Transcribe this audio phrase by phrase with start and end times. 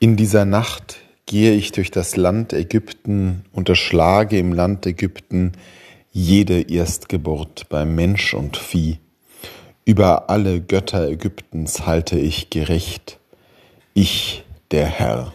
[0.00, 5.52] In dieser Nacht gehe ich durch das Land Ägypten und erschlage im Land Ägypten
[6.12, 9.00] jede Erstgeburt bei Mensch und Vieh.
[9.84, 13.18] Über alle Götter Ägyptens halte ich Gericht,
[13.92, 15.34] ich der Herr.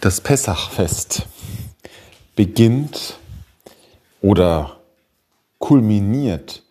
[0.00, 1.26] Das Pessachfest
[2.36, 3.18] beginnt
[4.20, 4.76] oder
[5.58, 6.62] kulminiert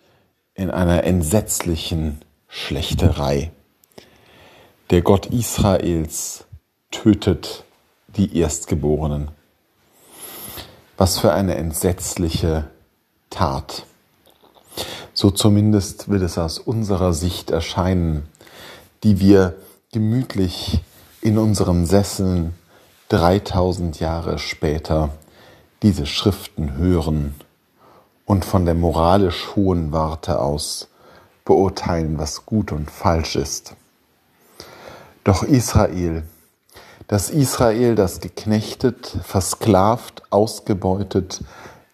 [0.56, 3.52] in einer entsetzlichen Schlächterei.
[4.90, 6.44] Der Gott Israels
[6.92, 7.64] tötet
[8.08, 9.32] die Erstgeborenen.
[10.98, 12.70] Was für eine entsetzliche
[13.30, 13.86] Tat.
[15.14, 18.28] So zumindest will es aus unserer Sicht erscheinen,
[19.06, 19.56] die wir
[19.94, 20.82] gemütlich
[21.22, 22.54] in unseren Sesseln
[23.08, 25.12] 3000 Jahre später
[25.82, 27.36] diese Schriften hören
[28.26, 30.90] und von der moralisch hohen Warte aus
[31.46, 33.78] beurteilen, was gut und falsch ist.
[35.24, 36.24] Doch Israel,
[37.08, 41.44] das Israel, das geknechtet, versklavt, ausgebeutet,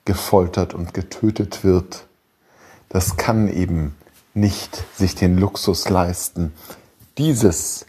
[0.05, 2.05] gefoltert und getötet wird,
[2.89, 3.95] das kann eben
[4.33, 6.53] nicht sich den Luxus leisten,
[7.17, 7.85] dieses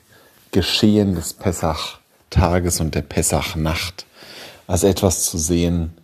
[0.50, 4.06] Geschehen des Pessach-Tages und der Pessach-Nacht
[4.66, 5.94] als etwas zu sehen,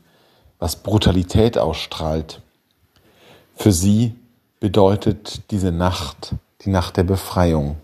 [0.59, 2.41] was Brutalität ausstrahlt.
[3.57, 4.15] Für sie
[4.61, 7.77] bedeutet diese Nacht die Nacht der Befreiung,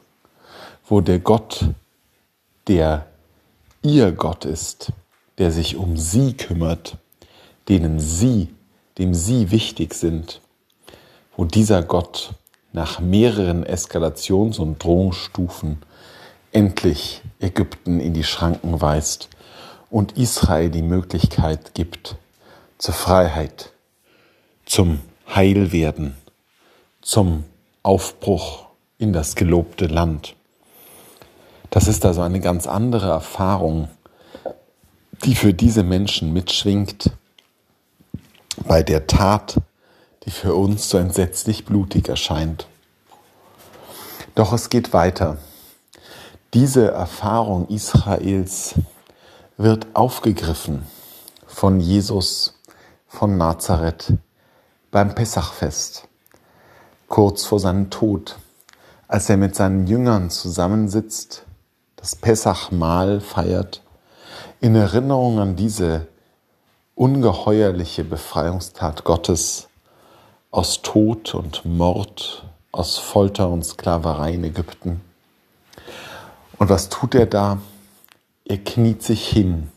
[0.86, 1.66] wo der Gott,
[2.68, 3.06] der
[3.82, 4.92] ihr Gott ist,
[5.38, 6.96] der sich um sie kümmert,
[7.68, 8.48] denen sie,
[8.98, 10.40] dem sie wichtig sind,
[11.36, 12.34] wo dieser Gott
[12.72, 15.78] nach mehreren Eskalations- und Drohungsstufen
[16.52, 19.28] endlich Ägypten in die Schranken weist
[19.90, 22.16] und Israel die Möglichkeit gibt
[22.78, 23.72] zur Freiheit,
[24.64, 25.00] zum
[25.34, 26.16] Heilwerden,
[27.00, 27.44] zum
[27.82, 28.66] Aufbruch
[28.98, 30.34] in das gelobte Land.
[31.72, 33.88] Das ist also eine ganz andere Erfahrung,
[35.24, 37.10] die für diese Menschen mitschwingt
[38.68, 39.56] bei der Tat,
[40.24, 42.66] die für uns so entsetzlich blutig erscheint.
[44.34, 45.38] Doch es geht weiter.
[46.52, 48.74] Diese Erfahrung Israels
[49.56, 50.82] wird aufgegriffen
[51.46, 52.60] von Jesus
[53.08, 54.12] von Nazareth
[54.90, 56.06] beim Pessachfest,
[57.08, 58.36] kurz vor seinem Tod,
[59.08, 61.46] als er mit seinen Jüngern zusammensitzt,
[62.02, 63.80] das Pessachmahl feiert,
[64.60, 66.08] in Erinnerung an diese
[66.96, 69.68] ungeheuerliche Befreiungstat Gottes
[70.50, 75.00] aus Tod und Mord, aus Folter und Sklaverei in Ägypten.
[76.58, 77.58] Und was tut er da?
[78.46, 79.70] Er kniet sich hin.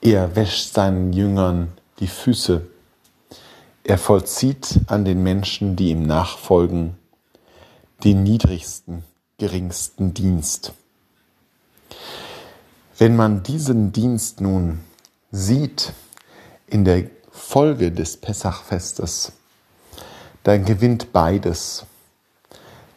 [0.00, 2.66] Er wäscht seinen Jüngern die Füße.
[3.84, 6.96] Er vollzieht an den Menschen, die ihm nachfolgen,
[8.02, 9.04] den niedrigsten,
[9.36, 10.72] geringsten Dienst.
[12.98, 14.80] Wenn man diesen Dienst nun
[15.30, 15.92] sieht
[16.66, 19.32] in der Folge des Pessachfestes,
[20.44, 21.84] dann gewinnt beides.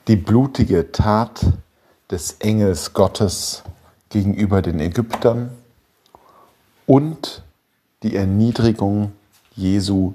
[0.07, 1.41] Die blutige Tat
[2.09, 3.63] des Engels Gottes
[4.07, 5.51] gegenüber den Ägyptern
[6.85, 7.43] und
[8.01, 9.11] die Erniedrigung
[9.53, 10.13] Jesu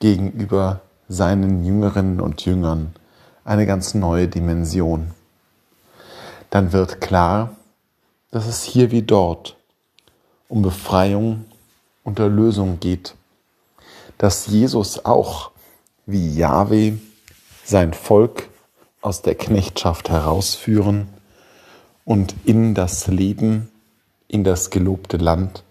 [0.00, 2.92] gegenüber seinen Jüngerinnen und Jüngern
[3.44, 5.12] eine ganz neue Dimension.
[6.50, 7.56] Dann wird klar,
[8.32, 9.56] dass es hier wie dort
[10.48, 11.44] um Befreiung
[12.02, 13.14] und Erlösung geht,
[14.18, 15.52] dass Jesus auch
[16.06, 16.94] wie Yahweh
[17.64, 18.48] sein Volk
[19.02, 21.08] aus der Knechtschaft herausführen
[22.04, 23.70] und in das Leben,
[24.28, 25.62] in das gelobte Land,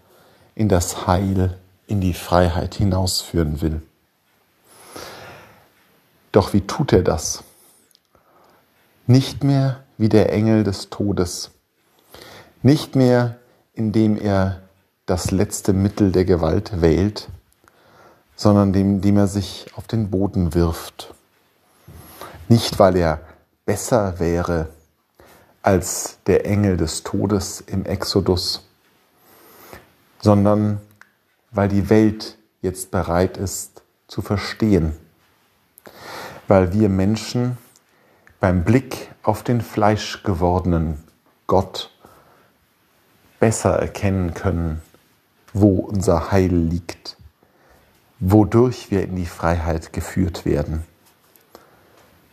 [0.54, 3.82] in das Heil, in die Freiheit hinausführen will.
[6.30, 7.42] Doch wie tut er das?
[9.06, 11.50] Nicht mehr wie der Engel des Todes,
[12.62, 13.36] nicht mehr
[13.74, 14.62] indem er
[15.06, 17.28] das letzte Mittel der Gewalt wählt,
[18.36, 21.14] sondern indem er sich auf den Boden wirft.
[22.48, 23.20] Nicht, weil er
[23.64, 24.68] besser wäre
[25.62, 28.66] als der Engel des Todes im Exodus,
[30.20, 30.80] sondern
[31.50, 34.96] weil die Welt jetzt bereit ist zu verstehen,
[36.48, 37.58] weil wir Menschen
[38.40, 41.02] beim Blick auf den fleischgewordenen
[41.46, 41.91] Gott
[43.42, 44.82] besser erkennen können,
[45.52, 47.16] wo unser Heil liegt,
[48.20, 50.84] wodurch wir in die Freiheit geführt werden.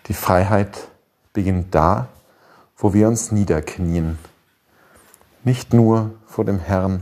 [0.06, 0.88] Die Freiheit
[1.34, 2.10] beginnt da,
[2.78, 4.20] wo wir uns niederknien,
[5.44, 7.02] nicht nur vor dem Herrn,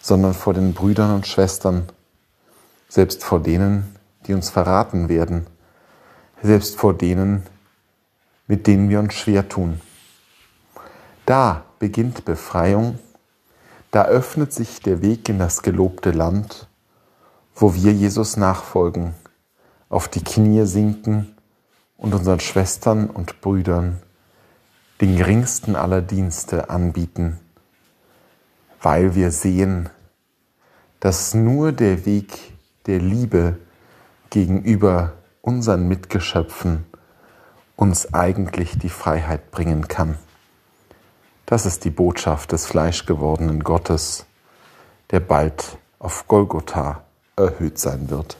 [0.00, 1.86] sondern vor den Brüdern und Schwestern,
[2.88, 3.94] selbst vor denen,
[4.26, 5.46] die uns verraten werden,
[6.42, 7.42] selbst vor denen,
[8.46, 9.82] mit denen wir uns schwer tun.
[11.30, 12.98] Da beginnt Befreiung,
[13.92, 16.66] da öffnet sich der Weg in das gelobte Land,
[17.54, 19.14] wo wir Jesus nachfolgen,
[19.88, 21.36] auf die Knie sinken
[21.96, 24.02] und unseren Schwestern und Brüdern
[25.00, 27.38] den geringsten aller Dienste anbieten,
[28.82, 29.88] weil wir sehen,
[30.98, 32.54] dass nur der Weg
[32.86, 33.56] der Liebe
[34.30, 35.12] gegenüber
[35.42, 36.86] unseren Mitgeschöpfen
[37.76, 40.18] uns eigentlich die Freiheit bringen kann.
[41.50, 44.24] Das ist die Botschaft des fleischgewordenen Gottes,
[45.10, 47.02] der bald auf Golgotha
[47.34, 48.36] erhöht sein wird.